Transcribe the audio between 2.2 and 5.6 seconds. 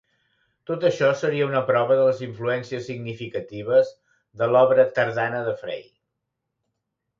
influències significatives de l'obra tardana de